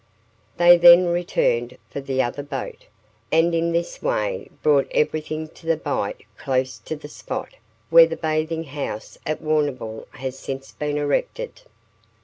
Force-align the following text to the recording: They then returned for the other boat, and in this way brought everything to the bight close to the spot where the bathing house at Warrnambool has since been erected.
They 0.57 0.77
then 0.79 1.09
returned 1.09 1.77
for 1.91 2.01
the 2.01 2.23
other 2.23 2.41
boat, 2.41 2.87
and 3.31 3.53
in 3.53 3.71
this 3.71 4.01
way 4.01 4.49
brought 4.63 4.87
everything 4.89 5.47
to 5.49 5.67
the 5.67 5.77
bight 5.77 6.23
close 6.37 6.79
to 6.79 6.95
the 6.95 7.07
spot 7.07 7.53
where 7.91 8.07
the 8.07 8.17
bathing 8.17 8.63
house 8.63 9.19
at 9.27 9.43
Warrnambool 9.43 10.07
has 10.13 10.39
since 10.39 10.71
been 10.71 10.97
erected. 10.97 11.61